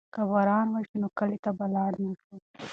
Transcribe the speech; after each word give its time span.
که 0.13 0.21
باران 0.31 0.67
وشي 0.71 0.97
نو 1.01 1.07
کلي 1.19 1.37
ته 1.43 1.51
به 1.57 1.65
لاړ 1.75 1.93
نه 2.03 2.13
شو. 2.21 2.35